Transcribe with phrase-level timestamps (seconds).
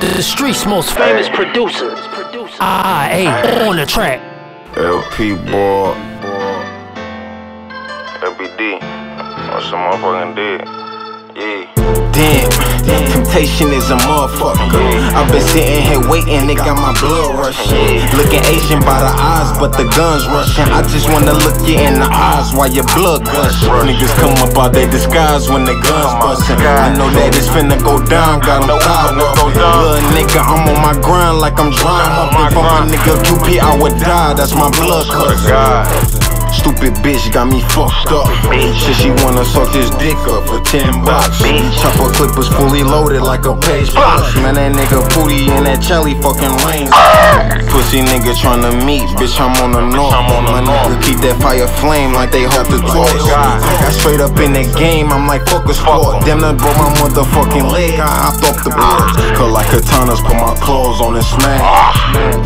[0.00, 1.92] The street's most famous producer.
[2.58, 3.26] Ah, hey,
[3.68, 4.18] on the track.
[4.74, 5.92] LP boy.
[8.24, 8.80] LPD.
[8.80, 10.64] On some motherfucking dead.
[11.36, 11.80] Yeah.
[12.16, 12.50] Damn,
[13.12, 14.82] temptation is a motherfucker.
[15.14, 18.02] I've been sitting here waiting, it got my blood rushing.
[18.18, 20.68] Looking Asian by the eyes, but the guns rushing.
[20.68, 23.70] I just wanna look you in the eyes while your blood gushing.
[23.86, 26.58] Niggas come up out they disguise when the guns busting.
[26.60, 29.40] I know that it's finna go down, got them tired of it.
[29.40, 29.49] Little
[30.30, 32.30] nigga, I'm on my grind like I'm drying up.
[32.50, 35.50] If I'm a nigga QP, I would die, that's my blood cousin.
[35.50, 35.86] God.
[36.50, 38.26] Stupid bitch got me fucked up.
[38.50, 41.40] Shit, she wanna suck this dick up for 10 bucks.
[41.80, 44.34] Chopper clip was fully loaded like a page plus.
[44.36, 46.90] Man, that nigga booty and that Charlie fucking lame.
[47.70, 50.12] Pussy nigga tryna meet, bitch, I'm on the north.
[50.12, 53.08] My nigga keep that fire flame like they hold the torch.
[53.30, 56.26] I got straight up in the game, I'm like fuck a sport.
[56.26, 59.09] Damn, that broke my motherfucking leg, I hopped off the board.
[59.70, 61.94] Katanas, put my clothes on and smash.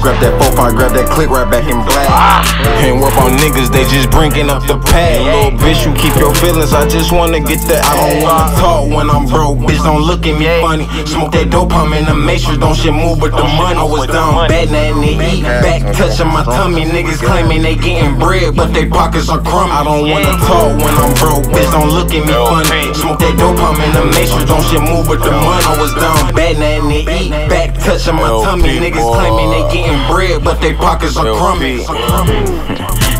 [0.04, 2.44] Grab that 4 grab that click right back in black.
[2.84, 5.24] Ain't work on niggas, they just bringing up the pad.
[5.24, 6.76] Little bitch, you keep your feelings.
[6.76, 7.80] I just wanna get that.
[7.80, 9.64] I don't wanna talk when I'm broke.
[9.64, 10.84] Bitch, don't look at me funny.
[11.08, 12.60] Smoke that dope, I'm in the matrix.
[12.60, 14.68] Don't shit move, with the money I was down bad.
[14.68, 15.48] Nothing to eat.
[15.64, 16.84] Back touching my tummy.
[16.84, 19.72] Niggas claiming they getting bread, but they pockets are crummy.
[19.72, 21.48] I don't wanna talk when I'm broke.
[21.48, 22.92] Bitch, don't look at me funny.
[22.92, 24.44] Smoke that dope, I'm in the matrix.
[24.44, 26.58] Don't shit move, with the money I was down bad.
[26.58, 27.30] Nothing to eat.
[27.48, 28.76] Back touching my tummy.
[28.78, 31.84] Niggas claiming they getting bread, but they pockets are crummy.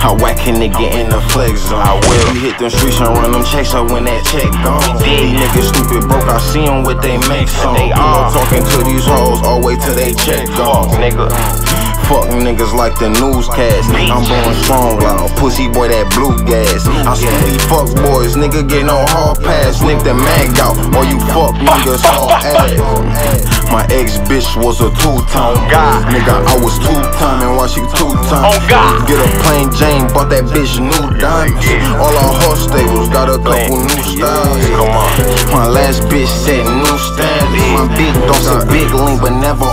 [0.04, 1.80] I whack can a nigga in the flex zone.
[1.80, 2.34] I will.
[2.34, 5.00] You hit them streets and run them checks up when that check gone.
[5.00, 7.74] These niggas stupid broke, I see them with they make on.
[7.74, 10.90] They all talking to these hoes all way till they check gone.
[11.00, 11.73] Nigga.
[12.08, 13.88] Fuck niggas like the newscast.
[13.88, 15.30] I'm going strong, loud.
[15.40, 16.84] Pussy boy, that blue gas.
[17.08, 19.80] I see these fuck boys, nigga get no hard pass.
[19.80, 23.64] Nick the mag out, or you fuck niggas all ass.
[23.72, 25.56] My ex bitch was a two time.
[25.56, 26.06] Oh, God.
[26.12, 28.52] Nigga, I was two time and why she two time.
[28.52, 29.02] Oh, God.
[29.08, 31.64] Get a plain Jane, bought that bitch new diamonds.
[31.98, 34.62] All our horse stables got a couple new styles.
[34.76, 35.10] Come on.
[35.50, 37.66] My last bitch said new standards.
[37.74, 39.66] My big don't say big link, but never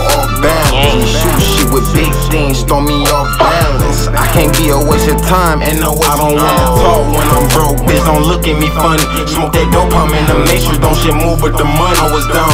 [2.72, 4.08] throw me off balance.
[4.16, 7.44] I can't be a waste of time, and no, I don't wanna talk when I'm
[7.52, 7.84] broke.
[7.84, 9.04] Bitch, don't look at me funny.
[9.28, 12.00] Smoke that dope, I'm in the matrix, don't shit move with the money.
[12.00, 12.51] I was down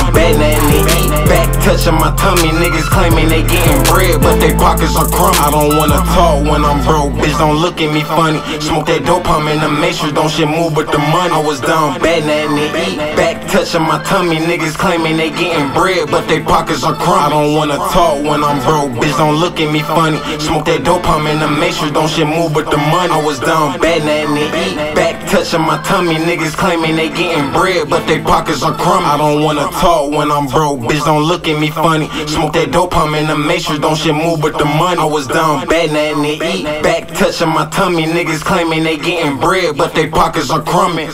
[1.68, 5.36] touching my tummy, niggas claiming they getting bread, but they pockets are crummy.
[5.36, 7.12] I don't wanna talk when I'm broke.
[7.20, 8.40] Bitch, don't look at me funny.
[8.64, 11.28] Smoke that dope, I'm in the matrix, don't shit move with the money.
[11.28, 12.96] I was down bad, nothing to eat.
[13.20, 17.20] Back touching my tummy, niggas claiming they getting bread, but they pockets are crummy.
[17.20, 18.96] I don't wanna talk when I'm broke.
[18.96, 20.16] Bitch, don't look at me funny.
[20.40, 23.12] Smoke that dope, I'm in the matrix, don't shit move with the money.
[23.12, 24.96] I was down bad, nothing to eat.
[24.96, 29.04] Back touching my tummy, niggas claiming they getting bread, but they pockets are crummy.
[29.04, 30.80] I don't wanna talk when I'm broke.
[30.88, 32.08] Bitch, don't look at me funny.
[32.28, 35.00] Smoke that dope, I'm in the matrix, don't shit move with the money.
[35.00, 36.82] I was down bad, nothing to eat.
[36.82, 41.08] Back touching my tummy, niggas claiming they getting bread, but they pockets are crummy.